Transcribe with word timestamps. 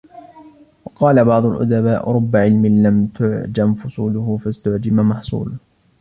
وَقَالَ 0.85 1.25
بَعْضُ 1.25 1.45
الْأُدَبَاءِ 1.45 2.11
رُبَّ 2.11 2.35
عِلْمٍ 2.35 2.65
لَمْ 2.65 3.07
تُعْجَمْ 3.07 3.73
فُصُولُهُ 3.73 4.37
فَاسْتُعْجِمَ 4.37 5.09
مَحْصُولُهُ 5.09 5.57